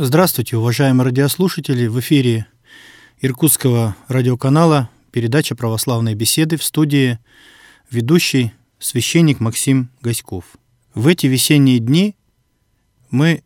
[0.00, 1.88] Здравствуйте, уважаемые радиослушатели.
[1.88, 2.46] В эфире
[3.20, 7.18] Иркутского радиоканала передача «Православные беседы» в студии
[7.90, 10.44] ведущий священник Максим Гаськов.
[10.94, 12.14] В эти весенние дни
[13.10, 13.42] мы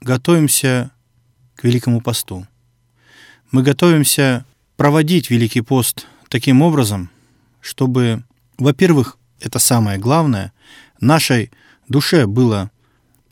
[0.00, 0.90] готовимся
[1.54, 2.44] к Великому посту.
[3.52, 4.44] Мы готовимся
[4.76, 7.08] проводить Великий пост таким образом,
[7.60, 8.24] чтобы,
[8.58, 10.52] во-первых, это самое главное,
[11.00, 11.52] нашей
[11.86, 12.72] душе было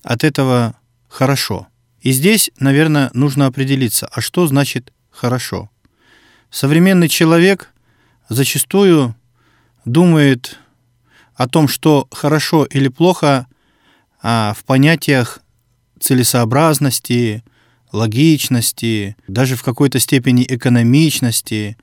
[0.05, 0.77] от этого
[1.09, 1.67] хорошо.
[2.07, 5.71] И здесь, наверное, нужно определиться, а что значит хорошо.
[6.51, 7.75] Современный человек
[8.29, 9.17] зачастую
[9.85, 10.57] думает
[11.35, 13.49] о том, что хорошо или плохо
[14.23, 15.41] а в понятиях
[15.99, 17.43] целесообразности,
[17.91, 21.77] логичности, даже в какой-то степени экономичности.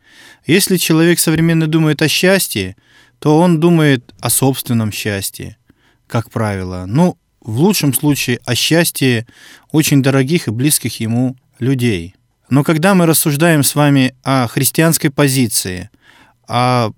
[0.46, 2.78] Если человек современно думает о счастье,
[3.20, 5.58] то он думает о собственном счастье,
[6.08, 6.86] как правило.
[6.88, 9.28] Ну, в лучшем случае о счастье
[9.72, 12.16] очень дорогих и близких ему людей.
[12.50, 15.90] Но когда мы рассуждаем с вами о христианской позиции,
[16.48, 16.92] о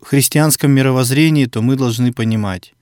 [0.00, 2.74] христианском мировоззрении, то мы должны понимать,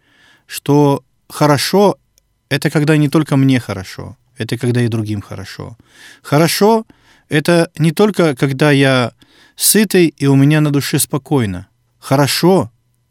[0.46, 1.96] что хорошо—
[2.48, 5.76] это когда не только мне хорошо, это когда и другим хорошо.
[6.22, 6.86] Хорошо—
[7.28, 9.12] это не только когда я
[9.56, 11.68] сытый и у меня на душе спокойно.
[11.98, 12.70] Хорошо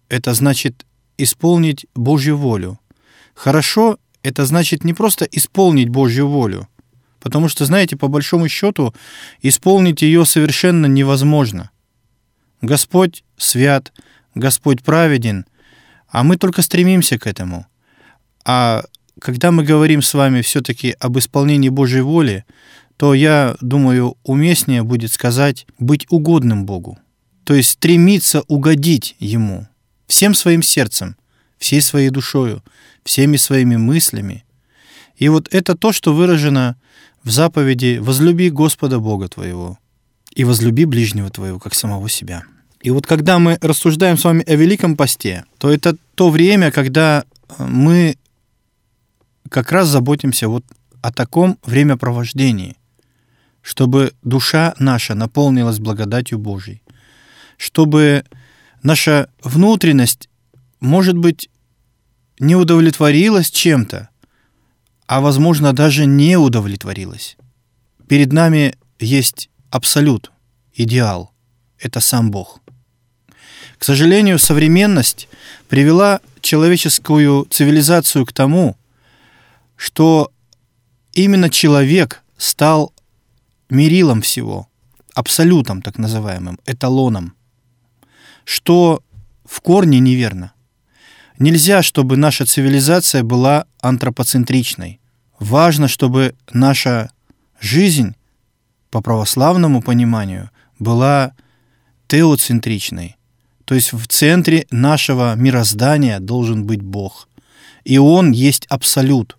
[0.10, 0.86] это значит
[1.18, 2.80] исполнить Божью волю.
[3.40, 6.68] Хорошо— это значит не просто исполнить Божью волю,
[7.22, 8.94] потому что, знаете, по большому счету,
[9.42, 11.70] исполнить ее совершенно невозможно.
[12.60, 13.94] Господь свят,
[14.36, 15.46] Господь праведен,
[16.10, 17.66] а мы только стремимся к этому.
[18.44, 18.84] А
[19.22, 22.44] когда мы говорим с вами все-таки об исполнении Божьей воли,
[22.98, 27.00] то я думаю, уместнее будет сказать быть угодным Богу,
[27.46, 29.66] то есть стремиться угодить Ему–
[30.08, 31.16] всем своим сердцем,
[31.60, 32.64] всей своей душою,
[33.04, 34.44] всеми своими мыслями.
[35.18, 36.76] И вот это то, что выражено
[37.24, 39.78] в заповеди «возлюби Господа Бога твоего»
[40.34, 42.44] и «возлюби ближнего твоего, как самого себя».
[42.82, 47.26] И вот когда мы рассуждаем с вами о Великом посте, то это то время, когда
[47.58, 48.18] мы
[49.50, 50.64] как раз заботимся вот
[51.02, 52.78] о таком времяпровождении,
[53.62, 56.82] чтобы душа наша наполнилась благодатью Божьей,
[57.58, 58.24] чтобы
[58.82, 60.29] наша внутренность,
[60.80, 61.50] может быть,
[62.40, 64.10] не удовлетворилась чем-то,
[65.08, 67.38] а, возможно, даже не удовлетворилась.
[68.08, 70.32] Перед нами есть абсолют,
[70.74, 71.32] идеал.
[71.80, 72.62] Это сам Бог.
[73.78, 75.30] К сожалению, современность
[75.68, 78.76] привела человеческую цивилизацию к тому,
[79.76, 80.32] что
[81.14, 82.94] именно человек стал
[83.70, 84.68] мерилом всего,
[85.14, 87.36] абсолютом так называемым, эталоном–
[88.50, 89.04] что
[89.46, 90.54] в корне неверно.
[91.40, 95.00] Нельзя, чтобы наша цивилизация была антропоцентричной.
[95.40, 97.12] Важно, чтобы наша
[97.60, 98.16] жизнь,
[98.92, 101.34] по православному пониманию, была
[102.08, 103.18] теоцентричной.
[103.66, 107.28] То есть в центре нашего мироздания должен быть Бог.
[107.86, 109.38] И Он есть абсолют.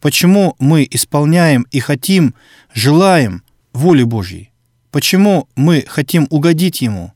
[0.00, 2.34] Почему мы исполняем и хотим,
[2.74, 3.42] желаем
[3.72, 4.50] воли Божьей?
[4.90, 7.12] Почему мы хотим угодить Ему?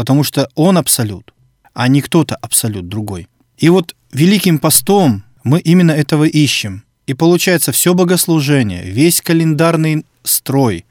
[0.00, 1.34] потому что Он абсолют,
[1.80, 3.26] а не кто-то абсолют другой.
[3.56, 6.84] И вот Великим постом мы именно этого ищем.
[7.06, 10.84] И получается все богослужение, весь календарный строй,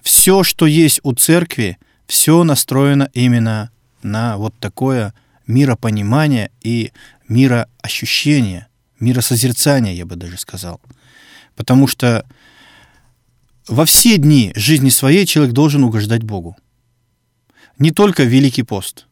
[0.00, 1.76] все, что есть у церкви,
[2.06, 3.70] все настроено именно
[4.02, 5.12] на вот такое
[5.46, 6.92] миропонимание и
[7.28, 8.68] мироощущение,
[9.00, 10.80] миросозерцание, я бы даже сказал.
[11.54, 12.24] Потому что
[13.68, 16.56] во все дни жизни своей человек должен угождать Богу
[17.78, 19.06] не только Великий пост,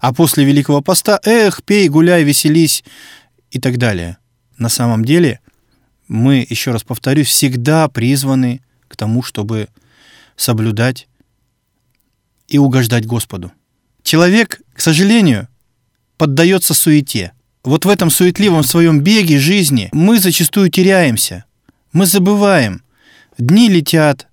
[0.00, 2.84] а после Великого поста, эх, пей, гуляй, веселись
[3.50, 4.18] и так далее.
[4.56, 5.40] На самом деле
[6.08, 9.68] мы, еще раз повторюсь, всегда призваны к тому, чтобы
[10.36, 11.08] соблюдать
[12.48, 13.52] и угождать Господу.
[14.02, 15.48] Человек, к сожалению,
[16.16, 17.32] поддается суете.
[17.62, 21.44] Вот в этом суетливом своем беге жизни мы зачастую теряемся.
[21.92, 22.82] Мы забываем.
[23.36, 24.28] Дни летят,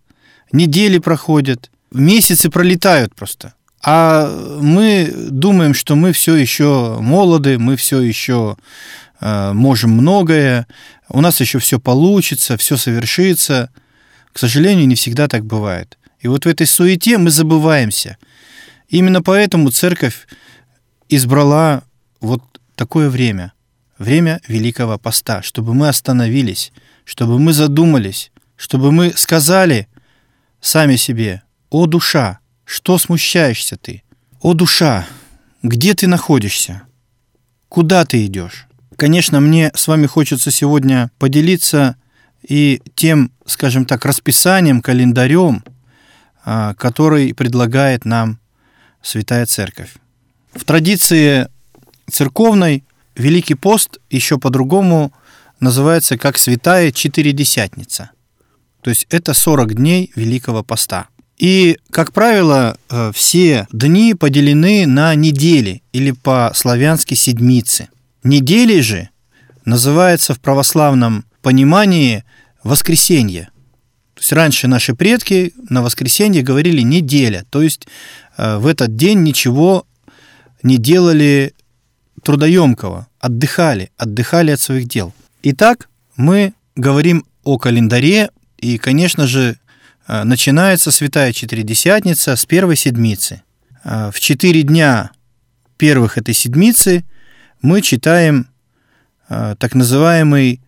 [0.52, 3.54] недели проходят, месяцы пролетают просто.
[3.88, 4.28] А
[4.62, 8.58] мы думаем, что мы все еще молоды, мы все еще
[9.22, 10.66] э, можем многое,
[11.08, 13.70] у нас еще все получится, все совершится.
[14.34, 16.00] К сожалению, не всегда так бывает.
[16.20, 18.18] И вот в этой суете мы забываемся.
[18.90, 20.28] Именно поэтому церковь
[21.08, 21.84] избрала
[22.22, 22.42] вот
[22.76, 23.54] такое время,
[24.00, 26.72] время Великого Поста, чтобы мы остановились,
[27.04, 29.88] чтобы мы задумались, чтобы мы сказали
[30.60, 34.04] сами себе, о душа, что смущаешься ты?
[34.42, 35.08] О, душа,
[35.64, 36.84] где ты находишься?
[37.70, 38.68] Куда ты идешь?
[38.96, 41.96] Конечно, мне с вами хочется сегодня поделиться
[42.48, 45.64] и тем, скажем так, расписанием, календарем,
[46.44, 48.40] а, который предлагает нам
[49.02, 49.94] Святая Церковь.
[50.54, 51.48] В традиции
[52.10, 52.84] церковной
[53.16, 55.14] Великий пост еще по-другому
[55.60, 58.12] называется как Святая Четыредесятница.
[58.82, 61.08] То есть это 40 дней Великого поста.
[61.38, 67.90] И, как правило, э, все дни поделены на недели или по-славянски седмицы.
[68.24, 69.10] Недели же
[69.66, 72.24] называется в православном понимании
[72.64, 73.50] воскресенье.
[74.16, 77.86] То есть раньше наши предки на воскресенье говорили неделя, то есть
[78.38, 79.86] э, в этот день ничего
[80.64, 81.54] не делали
[82.24, 85.14] трудоемкого, отдыхали, отдыхали от своих дел.
[85.44, 89.58] Итак, мы говорим о календаре, и, конечно же,
[90.08, 93.44] начинается Святая Четыредесятница с первой седмицы.
[93.84, 95.12] Э, в четыре дня
[95.78, 97.04] первых этой седмицы
[97.62, 98.48] мы читаем
[99.28, 100.62] так называемый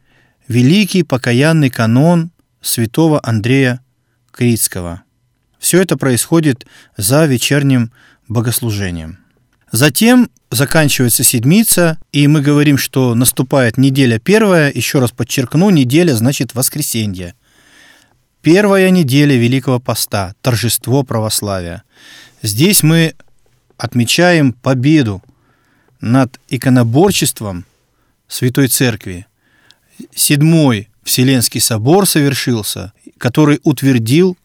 [0.48, 2.32] Великий покаянный канон
[2.62, 3.82] святого Андрея
[4.32, 5.04] Критского.
[5.60, 7.92] Все это происходит за вечерним
[8.28, 9.20] богослужением.
[9.72, 14.72] Затем заканчивается седмица, и мы говорим, что наступает неделя первая.
[14.74, 17.36] Еще раз подчеркну, неделя значит воскресенье.
[18.50, 21.84] Первая неделя Великого Поста, торжество православия.
[22.42, 23.14] Здесь мы
[23.76, 25.22] отмечаем победу
[26.00, 27.66] над иконоборчеством
[28.30, 29.28] Святой Церкви.
[30.16, 34.38] Седьмой Вселенский собор совершился, который утвердил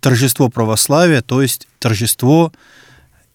[0.00, 2.52] торжество православия, то есть торжество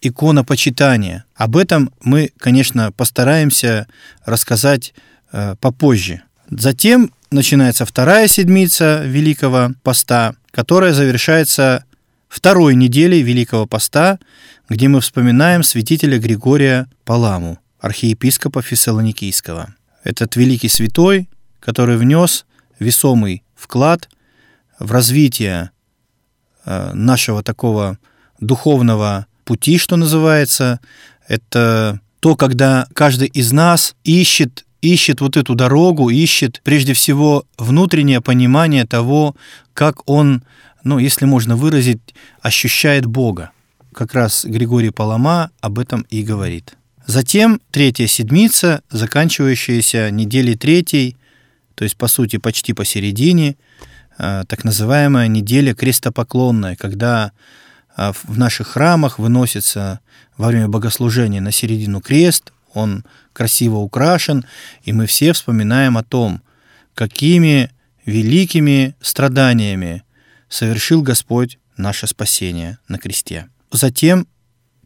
[0.01, 1.25] иконопочитания.
[1.33, 3.87] Об этом мы, конечно, постараемся
[4.25, 4.93] рассказать
[5.31, 6.21] э, попозже.
[6.51, 11.83] Затем начинается вторая седмица Великого Поста, которая завершается
[12.29, 14.19] второй неделей Великого Поста,
[14.69, 19.75] где мы вспоминаем святителя Григория Паламу, архиепископа Фессалоникийского.
[20.03, 22.45] Этот великий святой, который внес
[22.79, 24.09] весомый вклад
[24.79, 25.71] в развитие
[26.65, 27.97] э, нашего такого
[28.39, 30.79] духовного пути, что называется.
[31.27, 38.21] Это то, когда каждый из нас ищет ищет вот эту дорогу, ищет прежде всего внутреннее
[38.21, 39.35] понимание того,
[39.73, 40.43] как он,
[40.83, 42.01] ну, если можно выразить,
[42.41, 43.51] ощущает Бога.
[43.93, 46.75] Как раз Григорий Палама об этом и говорит.
[47.05, 51.15] Затем третья седмица, заканчивающаяся неделей третьей,
[51.75, 53.55] то есть, по сути, почти посередине,
[54.17, 57.31] а, так называемая неделя крестопоклонная, когда
[57.95, 59.99] а, в наших храмах выносится
[60.37, 63.03] во время богослужения на середину крест, он
[63.33, 64.45] красиво украшен,
[64.83, 66.41] и мы все вспоминаем о том,
[66.93, 67.71] какими
[68.05, 70.03] великими страданиями
[70.49, 73.49] совершил Господь наше спасение на кресте.
[73.71, 74.27] Затем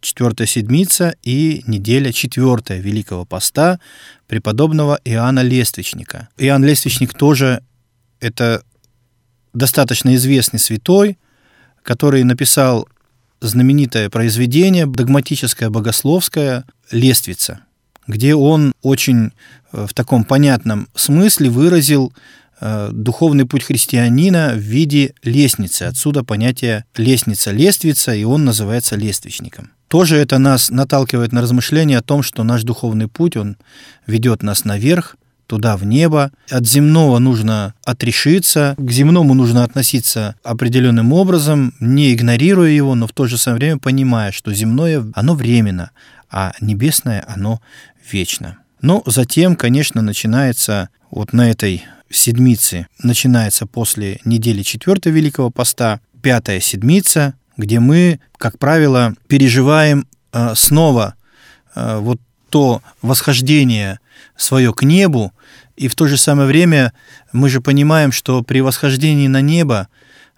[0.01, 3.79] четвертая седмица и неделя четвертая Великого Поста
[4.27, 6.29] преподобного Иоанна Лествичника.
[6.37, 7.63] Иоанн Лествичник тоже
[8.19, 8.63] это
[9.53, 11.17] достаточно известный святой,
[11.81, 12.87] который написал
[13.39, 17.61] знаменитое произведение догматическое, богословское «Лествица»,
[18.07, 19.31] где он очень
[19.71, 22.13] э, в таком понятном смысле выразил
[22.59, 25.83] э, духовный путь христианина в виде лестницы.
[25.83, 29.71] Отсюда понятие лестница, лествица, и он называется лествичником.
[29.87, 33.57] Тоже это нас наталкивает на размышление о том, что наш духовный путь, он
[34.05, 35.15] ведет нас наверх,
[35.47, 36.31] туда, в небо.
[36.49, 43.13] От земного нужно отрешиться, к земному нужно относиться определенным образом, не игнорируя его, но в
[43.13, 45.91] то же самое время понимая, что земное, оно временно,
[46.29, 47.61] а небесное, оно
[48.11, 48.57] вечно.
[48.81, 56.59] Но затем, конечно, начинается вот на этой седмице, начинается после недели четвертой Великого Поста, пятая
[56.59, 61.15] седмица, где мы, как правило, переживаем э, снова
[61.75, 62.19] э, вот
[62.49, 63.99] то восхождение
[64.35, 65.33] свое к небу,
[65.75, 66.93] и в то же самое время
[67.33, 69.87] мы же понимаем, что при восхождении на небо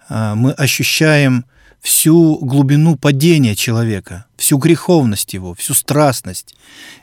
[0.08, 1.44] э, мы ощущаем
[1.80, 6.54] всю глубину падения человека, всю греховность его, всю страстность.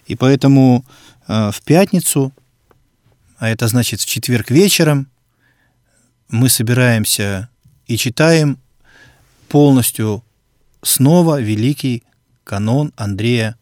[0.05, 0.85] И поэтому
[1.27, 2.31] в пятницу,
[3.37, 5.09] а это значит в четверг вечером,
[6.29, 7.49] мы собираемся
[7.87, 8.59] и читаем
[9.49, 10.23] полностью
[10.83, 12.03] снова великий
[12.43, 13.55] канон Андрея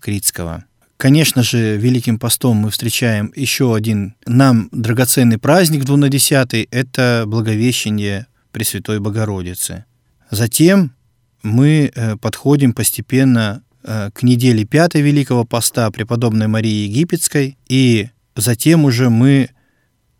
[0.00, 0.64] Критского.
[0.96, 9.00] Конечно же, Великим постом мы встречаем еще один нам драгоценный праздник двунадесятый– это Благовещение Пресвятой
[9.00, 9.84] Богородицы.
[10.34, 10.94] Затем
[11.42, 18.84] мы э, подходим постепенно э, к неделе пятой Великого Поста преподобной Марии Египетской, и затем
[18.84, 19.50] уже мы,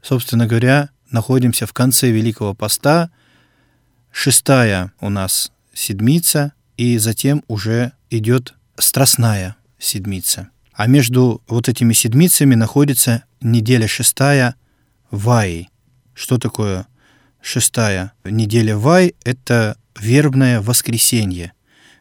[0.03, 3.11] собственно говоря, находимся в конце Великого Поста–
[4.15, 10.49] шестая у нас седмица, и затем уже идет страстная седмица.
[10.73, 14.55] А между вот этими седмицами находится неделя шестая
[15.11, 15.69] Ваи.
[16.15, 16.87] Что такое
[17.43, 19.15] шестая неделя Вай?
[19.25, 21.53] Это вербное воскресенье.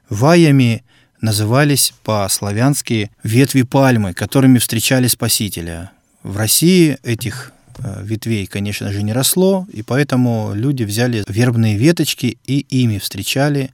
[0.09, 0.83] Ваями
[1.21, 5.91] назывались по-славянски ветви пальмы, которыми встречали Спасителя.
[6.21, 12.37] В России этих э, ветвей, конечно же, не росло, и поэтому люди взяли вербные веточки
[12.45, 13.71] и ими встречали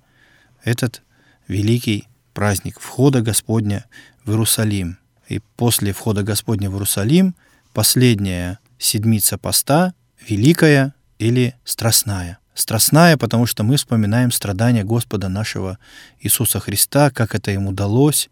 [0.63, 1.01] этот
[1.47, 3.85] великий праздник входа Господня
[4.23, 4.97] в Иерусалим.
[5.27, 7.35] И после входа Господня в Иерусалим
[7.73, 9.93] последняя седмица поста,
[10.27, 12.39] великая или страстная.
[12.59, 15.79] Страстная, потому что мы вспоминаем страдания Господа нашего
[16.19, 18.29] Иисуса Христа, как это ему удалось.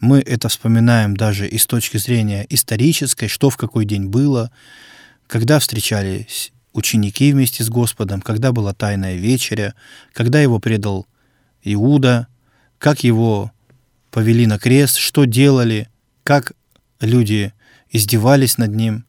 [0.00, 4.50] Мы это вспоминаем даже и с точки зрения исторической, что в какой день было,
[5.28, 9.76] когда встречались ученики вместе с Господом, когда была тайная вечеря,
[10.14, 11.06] когда его предал
[11.62, 12.26] Иуда,
[12.78, 13.52] как его
[14.10, 15.88] повели на крест, что делали,
[16.24, 16.54] как
[16.98, 17.52] люди
[17.88, 19.04] издевались над ним,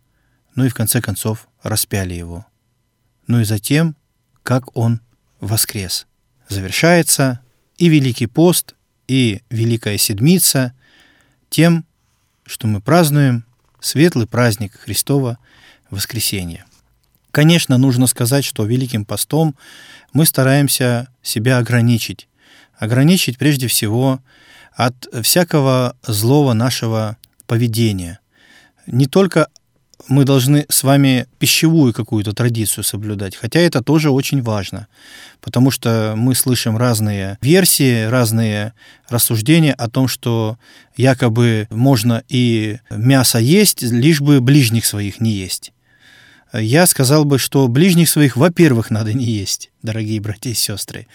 [0.54, 2.46] ну и в конце концов распяли его.
[3.26, 3.96] Ну и затем
[4.44, 5.02] как он
[5.40, 6.08] воскрес.
[6.48, 7.40] Завершается
[7.78, 8.76] и Великий пост,
[9.08, 10.74] и Великая Седмица
[11.50, 11.86] тем,
[12.46, 13.46] что мы празднуем
[13.80, 15.38] светлый праздник Христова
[15.90, 16.66] воскресения.
[17.32, 19.56] Конечно, нужно сказать, что Великим постом
[20.14, 22.28] мы стараемся себя ограничить.
[22.78, 24.20] Ограничить прежде всего
[24.74, 27.18] от всякого злого нашего
[27.48, 28.20] поведения.
[28.88, 29.48] Не только
[30.08, 34.88] мы должны с вами пищевую какую-то традицию соблюдать, хотя это тоже очень важно,
[35.42, 38.74] потому что мы слышим разные версии, разные
[39.10, 40.58] рассуждения о том, что
[40.96, 45.74] якобы можно и мясо есть, лишь бы ближних своих не есть.
[46.54, 51.08] Я сказал бы, что ближних своих, во-первых, надо не есть, дорогие братья и сестры,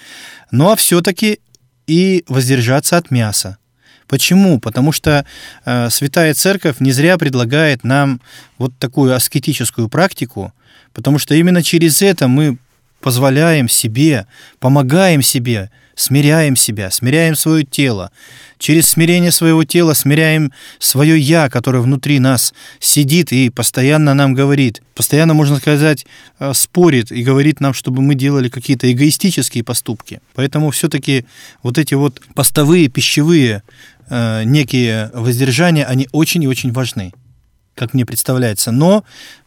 [0.50, 1.40] ну а все-таки
[1.86, 3.58] и воздержаться от мяса.
[4.08, 4.60] Почему?
[4.60, 5.24] Потому что
[5.64, 8.20] э, Святая Церковь не зря предлагает нам
[8.58, 10.52] вот такую аскетическую практику,
[10.92, 12.58] потому что именно через это мы
[13.00, 14.26] позволяем себе,
[14.58, 18.12] помогаем себе, смиряем себя, смиряем свое тело.
[18.58, 24.82] Через смирение своего тела смиряем свое «я», которое внутри нас сидит и постоянно нам говорит,
[24.94, 26.06] постоянно, можно сказать,
[26.38, 30.20] э, спорит и говорит нам, чтобы мы делали какие-то эгоистические поступки.
[30.34, 31.26] Поэтому все-таки
[31.62, 33.62] вот эти вот постовые, пищевые
[34.08, 37.12] э, некие воздержания, они очень и очень важны,
[37.74, 38.70] как мне представляется.
[38.70, 39.04] Но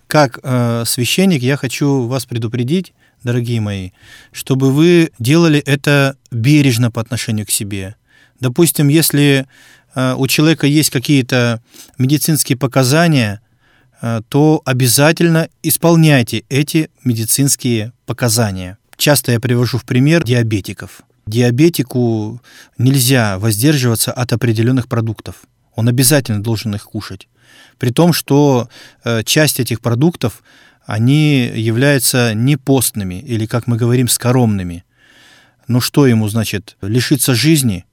[0.07, 3.91] как э, священник я хочу вас предупредить, дорогие мои,
[4.31, 7.95] чтобы вы делали это бережно по отношению к себе.
[8.39, 9.45] Допустим, если
[9.95, 11.61] э, у человека есть какие-то
[11.97, 13.41] медицинские показания,
[14.01, 18.77] э, то обязательно исполняйте эти медицинские показания.
[18.97, 22.41] Часто я привожу в пример диабетиков диабетику
[22.77, 25.35] нельзя воздерживаться от определенных продуктов.
[25.75, 27.27] Он обязательно должен их кушать.
[27.77, 28.67] При том, что
[29.03, 30.43] э, часть этих продуктов,
[30.89, 34.83] они являются не постными или, как мы говорим, скоромными.
[35.67, 37.85] Ну что ему, значит, лишиться жизни?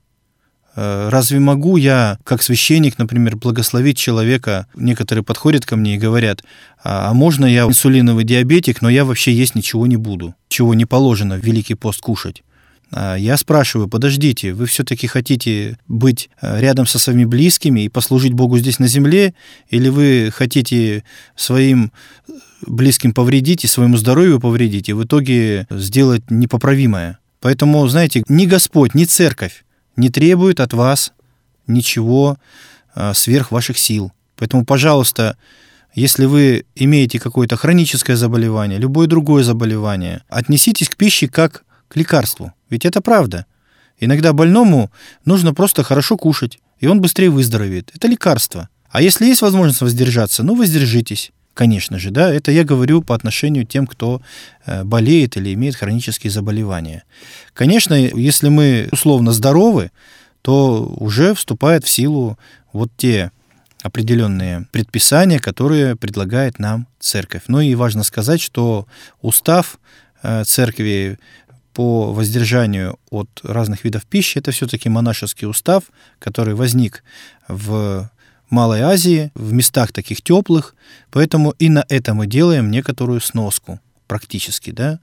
[0.77, 4.67] Э, разве могу я, как священник, например, благословить человека?
[4.75, 6.43] Некоторые подходят ко мне и говорят,
[6.83, 10.87] а, а можно я инсулиновый диабетик, но я вообще есть ничего не буду, чего не
[10.87, 12.45] положено в Великий пост кушать.
[12.93, 18.33] А, я спрашиваю, подождите, вы все-таки хотите быть э, рядом со своими близкими и послужить
[18.33, 19.35] Богу здесь на земле,
[19.69, 21.93] или вы хотите своим
[22.27, 22.33] э,
[22.63, 27.19] близким повредить и своему здоровью повредить, и в итоге сделать непоправимое?
[27.41, 29.65] Поэтому, знаете, ни Господь, ни Церковь
[29.97, 31.13] не требует от вас
[31.67, 32.39] ничего
[32.95, 34.13] э, сверх ваших сил.
[34.37, 35.37] Поэтому, пожалуйста,
[35.95, 42.53] если вы имеете какое-то хроническое заболевание, любое другое заболевание, отнеситесь к пище как к лекарству.
[42.69, 43.47] Ведь это правда.
[43.99, 44.91] Иногда больному
[45.25, 47.91] нужно просто хорошо кушать, и он быстрее выздоровеет.
[47.95, 48.69] Это лекарство.
[48.91, 51.33] А если есть возможность воздержаться, ну воздержитесь.
[51.57, 54.21] Конечно же, да, это я говорю по отношению к тем, кто
[54.67, 57.05] э, болеет или имеет хронические заболевания.
[57.55, 59.91] Конечно, если мы условно здоровы,
[60.43, 62.39] то уже вступает в силу
[62.75, 63.31] вот те
[63.83, 67.45] определенные предписания, которые предлагает нам церковь.
[67.49, 68.87] Ну и важно сказать, что
[69.23, 69.79] устав
[70.23, 71.19] э, церкви
[71.73, 75.85] по воздержанию от разных видов пищи, это все-таки монашеский устав,
[76.19, 77.03] который возник
[77.49, 78.11] в
[78.51, 80.75] Малой Азии, в местах таких теплых,
[81.11, 85.01] поэтому и на это мы делаем некоторую сноску практически, да,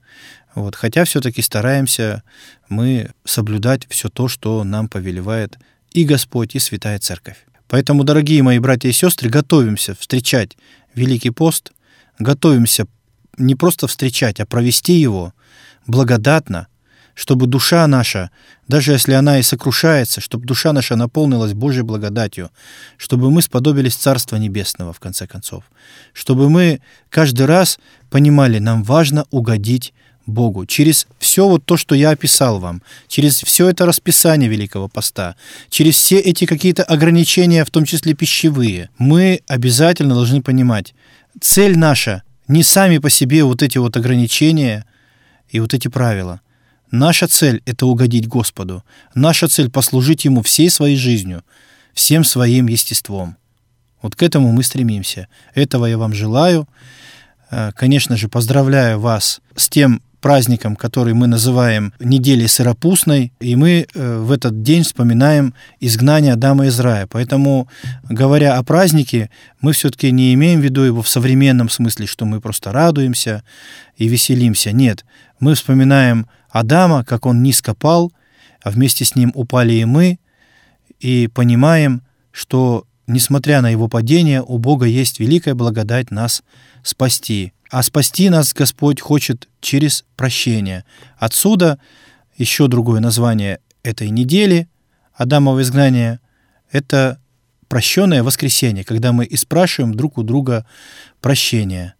[0.55, 2.23] вот, хотя все-таки стараемся
[2.69, 5.57] мы соблюдать все то, что нам повелевает
[5.91, 7.37] и Господь, и Святая Церковь.
[7.67, 10.57] Поэтому, дорогие мои братья и сестры, готовимся встречать
[10.93, 11.71] Великий пост,
[12.19, 12.85] готовимся
[13.37, 15.33] не просто встречать, а провести его
[15.87, 16.67] благодатно,
[17.15, 18.31] чтобы душа наша,
[18.67, 22.49] даже если она и сокрушается, чтобы душа наша наполнилась Божьей благодатью,
[22.97, 25.63] чтобы мы сподобились Царства Небесного, в конце концов,
[26.13, 27.79] чтобы мы каждый раз
[28.09, 29.93] понимали, нам важно угодить
[30.25, 30.65] Богу.
[30.65, 35.35] Через все вот то, что я описал вам, через все это расписание Великого Поста,
[35.69, 40.93] через все эти какие-то ограничения, в том числе пищевые, мы обязательно должны понимать,
[41.41, 44.85] цель наша не сами по себе вот эти вот ограничения
[45.49, 46.41] и вот эти правила.
[46.93, 48.83] Наша цель— это угодить Господу.
[49.15, 51.41] Наша цель— послужить Ему всей своей жизнью,
[51.95, 53.35] всем своим естеством.
[54.03, 55.27] Вот к этому мы стремимся.
[55.55, 56.67] Этого я вам желаю.
[57.49, 63.87] Э, конечно же, поздравляю вас с тем праздником, который мы называем неделей сыропустной, и мы
[63.91, 67.07] э, в этот день вспоминаем изгнание Адама из рая.
[67.07, 67.67] Поэтому,
[68.07, 69.31] говоря о празднике,
[69.61, 73.43] мы все-таки не имеем в виду его в современном смысле, что мы просто радуемся
[73.97, 74.71] и веселимся.
[74.71, 75.05] Нет,
[75.39, 78.13] мы вспоминаем Адама, как он низко пал,
[78.61, 80.19] а вместе с ним упали и мы,
[80.99, 86.43] и понимаем, что, несмотря на его падение, у Бога есть великая благодать нас
[86.83, 87.53] спасти.
[87.71, 90.85] А спасти нас Господь хочет через прощение.
[91.17, 91.79] Отсюда
[92.37, 94.67] еще другое название этой недели,
[95.15, 96.19] Адамово изгнание,
[96.71, 97.19] это
[97.67, 100.67] прощенное воскресенье, когда мы и спрашиваем друг у друга
[101.19, 101.95] прощения.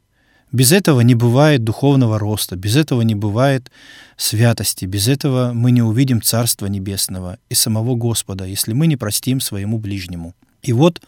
[0.54, 3.72] Без этого не бывает духовного роста, без этого не бывает
[4.18, 9.42] святости, без этого мы не увидим Царства Небесного и самого Господа, если мы не простим
[9.42, 10.36] своему ближнему.
[10.62, 11.02] И вот,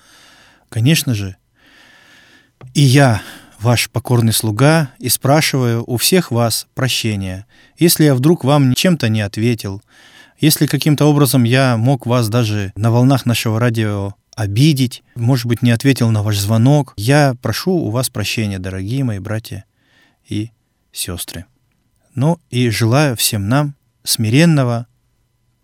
[0.69, 1.35] конечно же,
[2.73, 3.21] и я
[3.59, 7.45] ваш покорный слуга, и спрашиваю у всех вас прощения,
[7.77, 9.83] если я вдруг вам чем-то не ответил,
[10.39, 15.71] если каким-то образом я мог вас даже на волнах нашего радио обидеть, может быть, не
[15.71, 19.65] ответил на ваш звонок, я прошу у вас прощения, дорогие мои братья
[20.27, 20.51] и
[20.91, 21.45] сестры.
[22.13, 24.87] Ну и желаю всем нам смиренного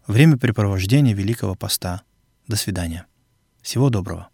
[0.07, 2.01] времяпрепровождения Великого Поста.
[2.47, 3.05] До свидания.
[3.61, 4.30] Всего доброго.